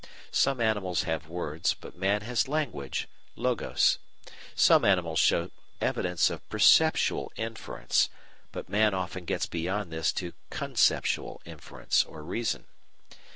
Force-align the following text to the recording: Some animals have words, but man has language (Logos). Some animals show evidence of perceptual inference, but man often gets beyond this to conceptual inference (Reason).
Some 0.31 0.59
animals 0.59 1.03
have 1.03 1.27
words, 1.27 1.75
but 1.79 1.95
man 1.95 2.21
has 2.21 2.47
language 2.47 3.07
(Logos). 3.35 3.99
Some 4.55 4.83
animals 4.83 5.19
show 5.19 5.51
evidence 5.79 6.31
of 6.31 6.49
perceptual 6.49 7.31
inference, 7.35 8.09
but 8.51 8.67
man 8.67 8.95
often 8.95 9.25
gets 9.25 9.45
beyond 9.45 9.93
this 9.93 10.11
to 10.13 10.33
conceptual 10.49 11.39
inference 11.45 12.03
(Reason). 12.09 12.65